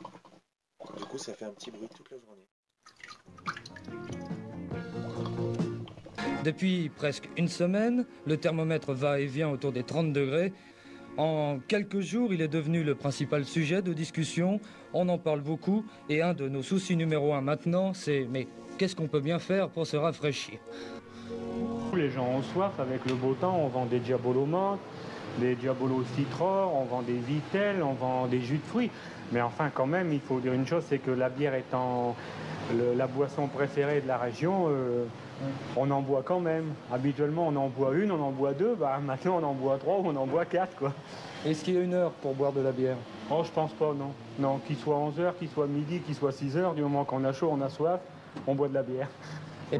Du 0.97 1.05
coup, 1.05 1.17
ça 1.17 1.33
fait 1.33 1.45
un 1.45 1.51
petit 1.51 1.71
bruit 1.71 1.87
toute 1.95 2.11
la 2.11 2.17
journée. 2.19 2.45
Depuis 6.43 6.89
presque 6.89 7.29
une 7.37 7.47
semaine, 7.47 8.05
le 8.25 8.35
thermomètre 8.35 8.91
va 8.91 9.21
et 9.21 9.27
vient 9.27 9.49
autour 9.49 9.71
des 9.71 9.83
30 9.83 10.11
degrés. 10.11 10.51
En 11.15 11.59
quelques 11.65 12.01
jours, 12.01 12.33
il 12.33 12.41
est 12.41 12.49
devenu 12.49 12.83
le 12.83 12.95
principal 12.95 13.45
sujet 13.45 13.81
de 13.81 13.93
discussion. 13.93 14.59
On 14.93 15.07
en 15.07 15.17
parle 15.17 15.39
beaucoup. 15.39 15.85
Et 16.09 16.21
un 16.21 16.33
de 16.33 16.49
nos 16.49 16.61
soucis 16.61 16.97
numéro 16.97 17.33
un 17.33 17.39
maintenant, 17.39 17.93
c'est 17.93 18.27
mais 18.29 18.45
qu'est-ce 18.77 18.97
qu'on 18.97 19.07
peut 19.07 19.21
bien 19.21 19.39
faire 19.39 19.69
pour 19.69 19.87
se 19.87 19.95
rafraîchir? 19.95 20.59
Les 21.95 22.11
gens 22.11 22.27
ont 22.27 22.43
soif 22.43 22.77
avec 22.77 23.05
le 23.05 23.15
beau 23.15 23.35
temps. 23.35 23.57
On 23.57 23.69
vend 23.69 23.85
des 23.85 23.99
diabolos 23.99 24.45
menthe, 24.45 24.81
des 25.39 25.55
diabolos 25.55 26.03
citron, 26.15 26.71
on 26.73 26.83
vend 26.85 27.01
des 27.01 27.13
vitelles, 27.13 27.83
on 27.83 27.93
vend 27.93 28.27
des 28.27 28.41
jus 28.41 28.57
de 28.57 28.65
fruits. 28.67 28.91
Mais 29.31 29.41
enfin, 29.41 29.69
quand 29.73 29.87
même, 29.87 30.13
il 30.13 30.19
faut 30.19 30.39
dire 30.39 30.53
une 30.53 30.67
chose, 30.67 30.83
c'est 30.87 30.99
que 30.99 31.11
la 31.11 31.29
bière 31.29 31.55
étant 31.55 32.15
le- 32.75 32.93
la 32.97 33.07
boisson 33.07 33.47
préférée 33.47 34.01
de 34.01 34.07
la 34.07 34.17
région, 34.17 34.67
euh, 34.69 35.05
on 35.75 35.89
en 35.91 36.01
boit 36.01 36.23
quand 36.23 36.39
même. 36.39 36.65
Habituellement, 36.91 37.47
on 37.47 37.55
en 37.55 37.67
boit 37.67 37.93
une, 37.93 38.11
on 38.11 38.21
en 38.21 38.31
boit 38.31 38.53
deux. 38.53 38.75
Bah, 38.75 38.99
maintenant, 39.03 39.39
on 39.41 39.45
en 39.45 39.53
boit 39.53 39.77
trois 39.77 39.97
ou 39.99 40.07
on 40.07 40.15
en 40.15 40.25
boit 40.25 40.45
quatre, 40.45 40.75
quoi. 40.77 40.93
Est-ce 41.45 41.63
qu'il 41.63 41.75
y 41.75 41.77
a 41.77 41.81
une 41.81 41.93
heure 41.93 42.11
pour 42.11 42.33
boire 42.33 42.51
de 42.53 42.61
la 42.61 42.71
bière? 42.71 42.97
Oh, 43.29 43.41
je 43.43 43.51
pense 43.51 43.73
pas, 43.73 43.93
non. 43.97 44.11
Non, 44.39 44.59
qu'il 44.65 44.77
soit 44.77 44.95
11h, 44.95 45.33
qu'il 45.37 45.49
soit 45.49 45.67
midi, 45.67 45.99
qu'il 45.99 46.15
soit 46.15 46.31
6h, 46.31 46.73
du 46.75 46.81
moment 46.81 47.03
qu'on 47.03 47.23
a 47.23 47.33
chaud, 47.33 47.49
on 47.51 47.61
a 47.61 47.69
soif, 47.69 47.99
on 48.47 48.55
boit 48.55 48.67
de 48.67 48.73
la 48.73 48.83
bière. 48.83 49.09
Et- 49.73 49.79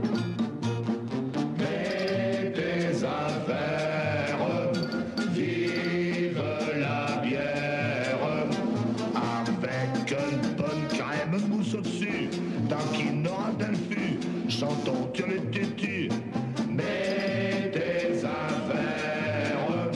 mais 16.70 17.72
des 17.74 18.26
affaires, 18.26 19.92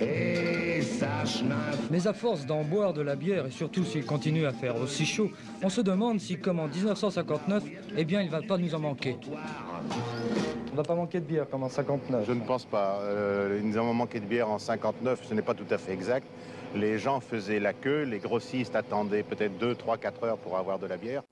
et 0.00 0.82
sache 0.82 1.42
neuf. 1.42 1.88
Mais 1.90 2.06
à 2.06 2.12
force 2.12 2.46
d'en 2.46 2.62
boire 2.62 2.92
de 2.92 3.02
la 3.02 3.16
bière, 3.16 3.46
et 3.46 3.50
surtout 3.50 3.84
s'il 3.84 4.04
continue 4.04 4.46
à 4.46 4.52
faire 4.52 4.76
aussi 4.76 5.04
chaud, 5.04 5.30
on 5.62 5.68
se 5.68 5.80
demande 5.80 6.20
si, 6.20 6.38
comme 6.38 6.60
en 6.60 6.68
1959, 6.68 7.62
eh 7.96 8.04
bien, 8.04 8.22
il 8.22 8.30
va 8.30 8.42
pas 8.42 8.58
nous 8.58 8.74
en 8.74 8.78
manquer. 8.80 9.16
On 10.72 10.76
va 10.76 10.82
pas 10.82 10.94
manquer 10.94 11.20
de 11.20 11.26
bière 11.26 11.48
comme 11.48 11.62
en 11.62 11.68
59. 11.68 12.24
Je 12.26 12.32
ne 12.32 12.40
pense 12.40 12.64
pas. 12.64 12.98
Euh, 13.02 13.60
nous 13.62 13.76
avons 13.76 13.94
manqué 13.94 14.18
de 14.18 14.26
bière 14.26 14.50
en 14.50 14.58
59, 14.58 15.20
ce 15.22 15.34
n'est 15.34 15.42
pas 15.42 15.54
tout 15.54 15.66
à 15.70 15.78
fait 15.78 15.92
exact. 15.92 16.26
Les 16.74 16.98
gens 16.98 17.20
faisaient 17.20 17.60
la 17.60 17.72
queue, 17.72 18.02
les 18.02 18.18
grossistes 18.18 18.74
attendaient 18.74 19.22
peut-être 19.22 19.56
2, 19.58 19.76
3, 19.76 19.98
4 19.98 20.24
heures 20.24 20.38
pour 20.38 20.56
avoir 20.56 20.80
de 20.80 20.86
la 20.86 20.96
bière. 20.96 21.22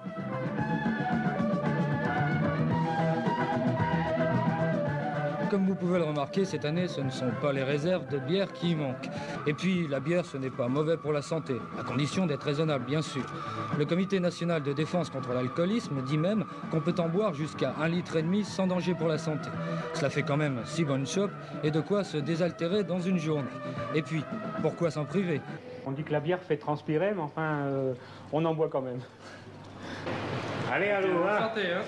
Comme 5.52 5.66
vous 5.66 5.74
pouvez 5.74 5.98
le 5.98 6.06
remarquer, 6.06 6.46
cette 6.46 6.64
année, 6.64 6.88
ce 6.88 7.02
ne 7.02 7.10
sont 7.10 7.30
pas 7.42 7.52
les 7.52 7.62
réserves 7.62 8.08
de 8.08 8.16
bière 8.16 8.50
qui 8.54 8.74
manquent. 8.74 9.10
Et 9.46 9.52
puis, 9.52 9.86
la 9.86 10.00
bière, 10.00 10.24
ce 10.24 10.38
n'est 10.38 10.48
pas 10.48 10.66
mauvais 10.66 10.96
pour 10.96 11.12
la 11.12 11.20
santé, 11.20 11.60
à 11.78 11.82
condition 11.82 12.24
d'être 12.24 12.44
raisonnable, 12.44 12.86
bien 12.86 13.02
sûr. 13.02 13.22
Le 13.78 13.84
Comité 13.84 14.18
national 14.18 14.62
de 14.62 14.72
défense 14.72 15.10
contre 15.10 15.34
l'alcoolisme 15.34 16.00
dit 16.06 16.16
même 16.16 16.46
qu'on 16.70 16.80
peut 16.80 16.94
en 16.96 17.10
boire 17.10 17.34
jusqu'à 17.34 17.74
un 17.78 17.88
litre 17.88 18.16
et 18.16 18.22
demi 18.22 18.44
sans 18.44 18.66
danger 18.66 18.94
pour 18.94 19.08
la 19.08 19.18
santé. 19.18 19.50
Cela 19.92 20.08
fait 20.08 20.22
quand 20.22 20.38
même 20.38 20.62
six 20.64 20.86
bonnes 20.86 21.06
chopes 21.06 21.32
et 21.62 21.70
de 21.70 21.82
quoi 21.82 22.02
se 22.02 22.16
désaltérer 22.16 22.82
dans 22.82 23.00
une 23.00 23.18
journée. 23.18 23.50
Et 23.94 24.00
puis, 24.00 24.24
pourquoi 24.62 24.90
s'en 24.90 25.04
priver? 25.04 25.42
On 25.84 25.90
dit 25.90 26.02
que 26.02 26.12
la 26.12 26.20
bière 26.20 26.40
fait 26.40 26.56
transpirer, 26.56 27.12
mais 27.14 27.20
enfin, 27.20 27.66
euh, 27.66 27.92
on 28.32 28.42
en 28.46 28.54
boit 28.54 28.70
quand 28.70 28.80
même. 28.80 29.00
Allez, 30.72 30.88
allô, 30.88 31.08
hein 31.28 31.40
Santé, 31.40 31.72
hein 31.74 31.82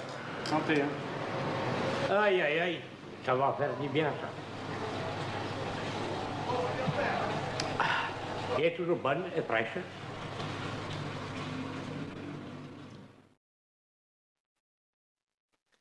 Santé, 0.44 0.82
hein 0.82 2.14
Aïe, 2.14 2.42
aïe, 2.42 2.60
aïe, 2.60 2.80
ça 3.24 3.34
va 3.34 3.54
faire 3.54 3.74
du 3.78 3.88
bien, 3.88 4.12
ça. 4.20 4.28
Ah, 7.78 8.08
Elle 8.58 8.64
est 8.64 8.76
toujours 8.76 8.98
bonne 8.98 9.24
et. 9.36 9.42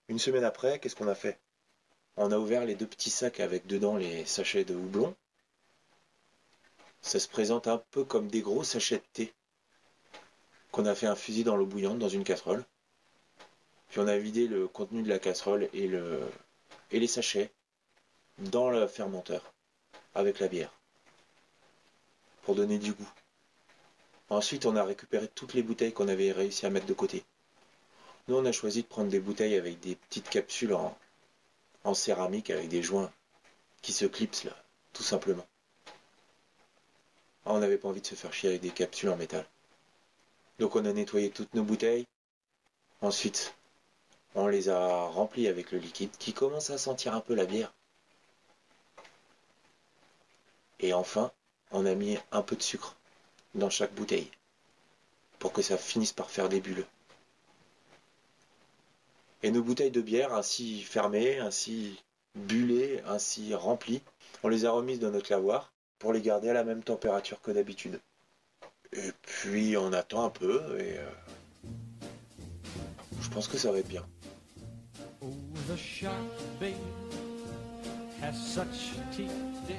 Une 0.08 0.20
semaine 0.20 0.44
après, 0.44 0.80
qu'est-ce 0.80 0.96
qu'on 0.96 1.08
a 1.08 1.16
fait? 1.16 1.40
On 2.18 2.32
a 2.32 2.38
ouvert 2.38 2.66
les 2.66 2.76
deux 2.76 2.88
petits 2.88 3.10
sacs 3.10 3.40
avec 3.40 3.66
dedans 3.68 3.98
les 3.98 4.26
sachets 4.26 4.64
de 4.64 4.76
houblon. 4.76 5.16
Ça 7.02 7.20
se 7.20 7.28
présente 7.28 7.68
un 7.68 7.84
peu 7.92 8.04
comme 8.06 8.28
des 8.28 8.42
gros 8.42 8.64
sachets 8.64 8.98
de 8.98 9.04
thé 9.14 9.34
qu'on 10.72 10.86
a 10.86 10.96
fait 10.96 11.08
infuser 11.08 11.44
dans 11.44 11.56
l'eau 11.56 11.66
bouillante 11.66 12.00
dans 12.00 12.10
une 12.10 12.24
casserole. 12.24 12.64
Puis 13.90 14.00
on 14.00 14.08
a 14.08 14.18
vidé 14.18 14.48
le 14.48 14.68
contenu 14.68 15.04
de 15.04 15.10
la 15.10 15.20
casserole 15.20 15.70
et, 15.74 15.88
le, 15.88 16.22
et 16.94 17.00
les 17.00 17.08
sachets 17.08 17.52
dans 18.38 18.70
le 18.70 18.88
fermenteur 18.88 19.54
avec 20.16 20.40
la 20.40 20.48
bière 20.48 20.72
pour 22.44 22.56
donner 22.56 22.78
du 22.78 22.94
goût. 22.94 23.10
Ensuite, 24.30 24.66
on 24.66 24.76
a 24.76 24.84
récupéré 24.84 25.28
toutes 25.28 25.54
les 25.54 25.64
bouteilles 25.64 25.94
qu'on 25.94 26.08
avait 26.08 26.32
réussi 26.32 26.66
à 26.66 26.70
mettre 26.70 26.86
de 26.86 26.94
côté. 26.94 27.24
Nous, 28.28 28.36
on 28.36 28.46
a 28.46 28.52
choisi 28.52 28.84
de 28.84 28.88
prendre 28.88 29.10
des 29.10 29.20
bouteilles 29.20 29.56
avec 29.56 29.80
des 29.80 29.96
petites 29.96 30.30
capsules 30.30 30.74
en, 30.74 31.94
céramique 31.94 32.50
avec 32.50 32.70
des 32.70 32.82
joints 32.82 33.12
qui 33.82 33.92
se 33.92 34.06
clipsent 34.06 34.46
là, 34.46 34.56
tout 34.94 35.04
simplement. 35.04 35.46
On 37.46 37.60
n'avait 37.60 37.78
pas 37.78 37.90
envie 37.90 38.02
de 38.02 38.06
se 38.06 38.16
faire 38.16 38.34
chier 38.34 38.50
avec 38.50 38.62
des 38.62 38.70
capsules 38.70 39.10
en 39.10 39.18
métal. 39.18 39.46
Donc 40.60 40.76
on 40.76 40.86
a 40.86 40.94
nettoyé 40.94 41.30
toutes 41.30 41.54
nos 41.54 41.64
bouteilles. 41.64 42.06
Ensuite, 43.02 43.54
on 44.36 44.48
les 44.48 44.70
a 44.70 45.06
remplies 45.08 45.48
avec 45.48 45.72
le 45.72 45.78
liquide 45.78 46.12
qui 46.18 46.34
commence 46.34 46.70
à 46.70 46.78
sentir 46.78 47.14
un 47.14 47.22
peu 47.22 47.36
la 47.36 47.46
bière. 47.46 47.74
Et 50.80 50.94
enfin, 50.94 51.32
on 51.72 51.86
a 51.86 51.96
mis 51.96 52.18
un 52.32 52.42
peu 52.42 52.56
de 52.56 52.62
sucre 52.62 52.96
dans 53.56 53.70
chaque 53.70 53.94
bouteille 53.94 54.30
pour 55.40 55.54
que 55.54 55.62
ça 55.62 55.78
finisse 55.78 56.14
par 56.14 56.30
faire 56.30 56.50
des 56.50 56.62
bulles. 56.62 56.86
Et 59.44 59.52
nos 59.52 59.62
bouteilles 59.62 59.92
de 59.92 60.02
bière, 60.02 60.34
ainsi 60.34 60.82
fermées, 60.82 61.40
ainsi 61.40 62.02
bullées, 62.36 63.02
ainsi 63.06 63.54
remplies, 63.54 64.02
on 64.44 64.48
les 64.48 64.66
a 64.66 64.72
remises 64.72 65.00
dans 65.00 65.12
notre 65.12 65.32
lavoir 65.32 65.72
pour 66.00 66.14
les 66.14 66.22
garder 66.22 66.50
à 66.50 66.54
la 66.54 66.64
même 66.64 66.84
température 66.84 67.42
que 67.42 67.52
d'habitude. 67.52 68.00
Et 68.94 69.12
puis 69.22 69.78
on 69.78 69.92
attend 69.94 70.24
un 70.26 70.30
peu 70.30 70.80
et 70.80 70.98
euh, 70.98 71.10
je 73.22 73.30
pense 73.30 73.48
que 73.48 73.58
ça 73.58 73.72
va 73.72 73.80
être 73.80 73.88
bien. 73.88 74.06
The 75.68 75.78
shark, 75.78 76.60
babe, 76.60 76.76
has 78.20 78.38
such 78.38 78.92
teeth, 79.16 79.32
dear, 79.66 79.78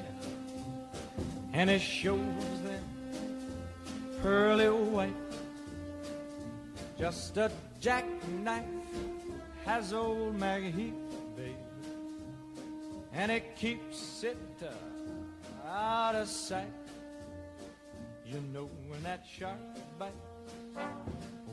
and 1.52 1.68
it 1.68 1.82
shows 1.82 2.18
them 2.62 2.82
pearly 4.22 4.70
white. 4.70 5.14
Just 6.98 7.36
a 7.36 7.50
jackknife 7.80 8.64
has 9.66 9.92
old 9.92 10.34
Maggie 10.40 10.70
Heath, 10.70 10.94
babe, 11.36 11.54
and 13.12 13.30
it 13.30 13.54
keeps 13.54 14.24
it 14.24 14.38
uh, 14.62 15.68
out 15.68 16.14
of 16.14 16.28
sight. 16.28 16.72
You 18.24 18.40
know 18.54 18.70
when 18.88 19.02
that 19.02 19.22
shark 19.26 19.58
bites 19.98 20.14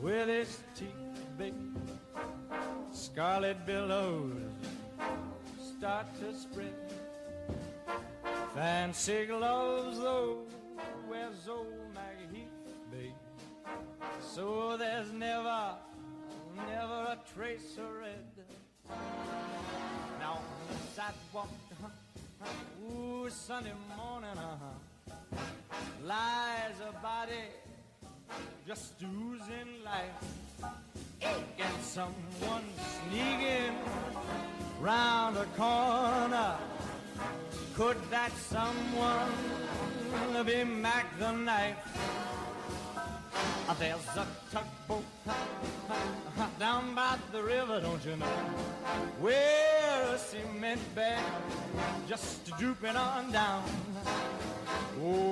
with 0.00 0.28
his 0.28 0.58
teeth, 0.74 0.88
babe, 1.36 1.52
scarlet 3.02 3.66
billows 3.66 4.32
start 5.76 6.06
to 6.20 6.32
spread. 6.38 6.72
Fancy 8.54 9.26
gloves, 9.26 9.98
though, 9.98 10.42
wears 11.10 11.48
old 11.48 11.66
Maggie 11.92 12.28
Heath. 12.32 13.12
So 14.20 14.76
there's 14.76 15.12
never, 15.12 15.74
never 16.68 17.16
a 17.16 17.18
trace 17.34 17.76
of 17.78 17.90
red. 18.00 18.30
Now 20.20 20.34
on 20.34 20.66
the 20.70 20.78
sidewalk, 20.94 21.48
uh-huh, 21.72 22.46
uh, 22.46 22.94
ooh, 22.94 23.28
Sunday 23.30 23.72
morning, 23.96 24.38
uh-huh, 24.38 25.36
lies 26.04 26.78
a 26.88 26.92
body 27.02 27.46
just 28.64 28.94
oozing 29.02 29.82
life. 29.84 31.11
And 31.24 31.82
someone 31.82 32.64
sneaking 33.08 33.76
round 34.80 35.36
the 35.36 35.44
corner. 35.56 36.56
Could 37.74 37.96
that 38.10 38.32
someone 38.36 39.32
be 40.44 40.64
Mac 40.64 41.06
the 41.18 41.32
knife? 41.32 41.76
Ah, 43.68 43.76
there's 43.78 44.16
a 44.16 44.26
tugboat 44.50 45.04
down 46.58 46.94
by 46.94 47.16
the 47.30 47.42
river, 47.42 47.80
don't 47.80 48.04
you 48.04 48.16
know? 48.16 48.26
Where 49.20 50.14
a 50.14 50.18
cement 50.18 50.80
bag 50.94 51.22
just 52.08 52.44
drooping 52.58 52.96
on 52.96 53.30
down. 53.32 53.62
Oh, 55.00 55.31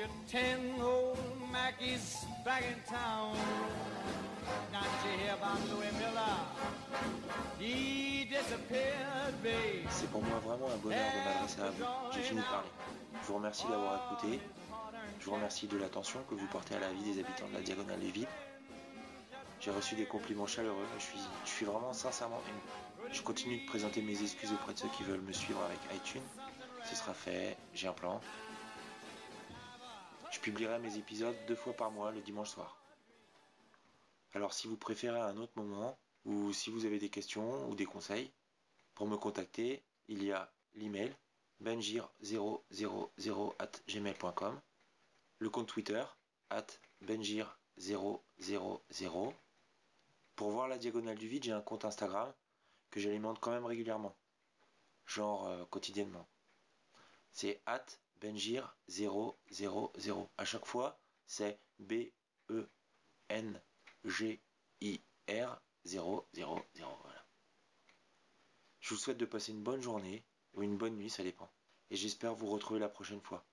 will 0.00 0.06
get 0.06 0.14
you 0.34 0.40
ten 0.40 0.80
old 0.80 1.18
Mackies 1.52 2.24
back 2.44 2.62
in 2.62 2.92
town. 2.92 3.36
Not 4.72 4.86
you 5.04 5.18
hear 5.18 5.34
about 5.34 5.58
Louis 5.70 5.92
Miller? 5.98 6.36
He 7.58 8.24
disappeared, 8.24 9.34
babe. 9.42 9.86
C'est 9.90 10.10
pour 10.10 10.22
moi 10.22 10.38
vraiment 10.38 10.68
un 10.72 10.76
bonheur 10.78 10.98
de 10.98 11.28
m'adresser 11.28 11.60
à 11.60 11.70
vous. 11.70 11.84
J'ai 12.14 12.22
fini 12.22 12.40
de 12.40 12.46
parler. 12.46 12.68
Je 13.22 13.26
vous 13.26 13.34
remercie 13.34 13.66
d'avoir 13.68 14.12
écouté. 14.12 14.40
Je 15.18 15.26
vous 15.26 15.32
remercie 15.32 15.66
de 15.66 15.76
l'attention 15.76 16.20
que 16.28 16.34
vous 16.34 16.46
portez 16.46 16.74
à 16.74 16.80
la 16.80 16.90
vie 16.92 17.12
des 17.12 17.20
habitants 17.20 17.48
de 17.48 17.54
la 17.54 17.60
Diagonale 17.60 18.00
des 18.00 18.10
Vides. 18.10 18.28
J'ai 19.60 19.70
reçu 19.70 19.94
des 19.94 20.06
compliments 20.06 20.46
chaleureux. 20.46 20.86
Je 20.98 21.02
suis, 21.02 21.18
je 21.44 21.50
suis 21.50 21.66
vraiment 21.66 21.92
sincèrement 21.92 22.40
ému. 22.48 23.12
Je 23.12 23.20
continue 23.22 23.60
de 23.60 23.66
présenter 23.66 24.00
mes 24.00 24.22
excuses 24.22 24.52
auprès 24.52 24.72
de 24.72 24.78
ceux 24.78 24.88
qui 24.88 25.02
veulent 25.02 25.20
me 25.20 25.32
suivre 25.32 25.60
avec 25.64 25.78
iTunes. 25.94 26.22
Ce 26.84 26.96
sera 26.96 27.12
fait. 27.12 27.58
J'ai 27.74 27.88
un 27.88 27.92
plan. 27.92 28.20
Je 30.40 30.44
publierai 30.46 30.78
mes 30.78 30.96
épisodes 30.96 31.36
deux 31.46 31.54
fois 31.54 31.74
par 31.74 31.90
mois 31.90 32.12
le 32.12 32.22
dimanche 32.22 32.48
soir. 32.48 32.78
Alors 34.32 34.54
si 34.54 34.68
vous 34.68 34.78
préférez 34.78 35.20
un 35.20 35.36
autre 35.36 35.52
moment, 35.56 35.98
ou 36.24 36.50
si 36.54 36.70
vous 36.70 36.86
avez 36.86 36.98
des 36.98 37.10
questions 37.10 37.68
ou 37.68 37.74
des 37.74 37.84
conseils, 37.84 38.32
pour 38.94 39.06
me 39.06 39.18
contacter, 39.18 39.82
il 40.08 40.24
y 40.24 40.32
a 40.32 40.50
l'email 40.76 41.14
benjir000 41.62 43.54
at 43.58 43.70
gmail.com, 43.86 44.58
le 45.40 45.50
compte 45.50 45.68
Twitter 45.68 46.02
at 46.48 46.68
benjir000. 47.04 49.34
Pour 50.36 50.50
voir 50.52 50.68
la 50.68 50.78
diagonale 50.78 51.18
du 51.18 51.28
vide, 51.28 51.44
j'ai 51.44 51.52
un 51.52 51.60
compte 51.60 51.84
Instagram 51.84 52.32
que 52.90 52.98
j'alimente 52.98 53.40
quand 53.40 53.50
même 53.50 53.66
régulièrement, 53.66 54.16
genre 55.04 55.48
euh, 55.48 55.66
quotidiennement. 55.66 56.26
C'est 57.30 57.60
at 57.66 57.84
benjir000. 58.20 60.28
À 60.36 60.44
chaque 60.44 60.66
fois, 60.66 60.98
c'est 61.26 61.60
B 61.78 62.10
E 62.50 62.68
N 63.28 63.60
G 64.04 64.40
I 64.80 65.00
R 65.28 65.60
000. 65.84 66.26
Voilà. 66.34 67.26
Je 68.80 68.94
vous 68.94 69.00
souhaite 69.00 69.18
de 69.18 69.26
passer 69.26 69.52
une 69.52 69.62
bonne 69.62 69.82
journée 69.82 70.24
ou 70.54 70.62
une 70.62 70.76
bonne 70.76 70.96
nuit, 70.96 71.10
ça 71.10 71.22
dépend. 71.22 71.50
Et 71.90 71.96
j'espère 71.96 72.34
vous 72.34 72.48
retrouver 72.48 72.80
la 72.80 72.88
prochaine 72.88 73.20
fois. 73.20 73.44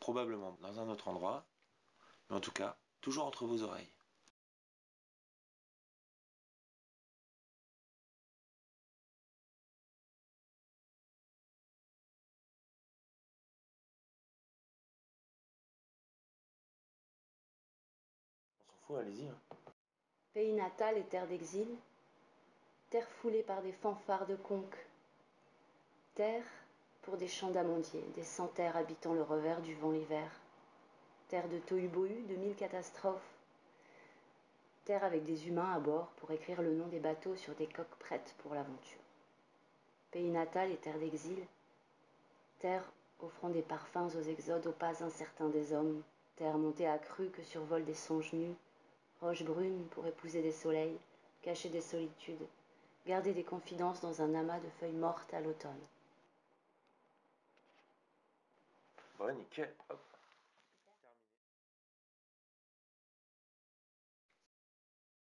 Probablement 0.00 0.56
dans 0.60 0.80
un 0.80 0.88
autre 0.88 1.08
endroit, 1.08 1.46
mais 2.28 2.36
en 2.36 2.40
tout 2.40 2.52
cas, 2.52 2.78
toujours 3.00 3.26
entre 3.26 3.46
vos 3.46 3.62
oreilles. 3.62 3.92
Hein. 18.90 19.34
Pays 20.34 20.52
natal 20.52 20.98
et 20.98 21.04
terre 21.04 21.26
d'exil, 21.26 21.68
terre 22.90 23.08
foulée 23.08 23.42
par 23.42 23.62
des 23.62 23.72
fanfares 23.72 24.26
de 24.26 24.36
conques, 24.36 24.86
terre 26.14 26.44
pour 27.00 27.16
des 27.16 27.28
champs 27.28 27.50
d'amandiers, 27.50 28.04
des 28.14 28.24
centaires 28.24 28.76
habitant 28.76 29.14
le 29.14 29.22
revers 29.22 29.62
du 29.62 29.74
vent 29.74 29.90
l'hiver, 29.90 30.30
terre 31.28 31.48
de 31.48 31.58
tohu-bohu, 31.60 32.26
de 32.26 32.36
mille 32.36 32.54
catastrophes, 32.56 33.34
terre 34.84 35.02
avec 35.04 35.24
des 35.24 35.48
humains 35.48 35.72
à 35.72 35.80
bord 35.80 36.08
pour 36.18 36.30
écrire 36.32 36.60
le 36.60 36.74
nom 36.74 36.86
des 36.88 37.00
bateaux 37.00 37.36
sur 37.36 37.54
des 37.54 37.66
coques 37.66 37.98
prêtes 37.98 38.34
pour 38.38 38.54
l'aventure. 38.54 39.00
Pays 40.10 40.28
natal 40.28 40.70
et 40.70 40.76
terre 40.76 40.98
d'exil, 40.98 41.42
terre 42.58 42.84
offrant 43.20 43.48
des 43.48 43.62
parfums 43.62 44.14
aux 44.14 44.22
exodes, 44.22 44.66
aux 44.66 44.72
pas 44.72 45.02
incertains 45.02 45.48
des 45.48 45.72
hommes, 45.72 46.02
terre 46.36 46.58
montée 46.58 46.86
à 46.86 46.98
cru 46.98 47.30
que 47.30 47.42
survolent 47.42 47.86
des 47.86 47.94
songes 47.94 48.32
nus, 48.34 48.54
roche 49.20 49.42
brune 49.42 49.86
pour 49.90 50.06
épouser 50.06 50.42
des 50.42 50.52
soleils, 50.52 50.98
cacher 51.42 51.68
des 51.68 51.80
solitudes, 51.80 52.46
garder 53.06 53.32
des 53.32 53.44
confidences 53.44 54.00
dans 54.00 54.22
un 54.22 54.34
amas 54.34 54.58
de 54.60 54.68
feuilles 54.80 54.92
mortes 54.92 55.32
à 55.34 55.40
l'automne. 55.40 55.72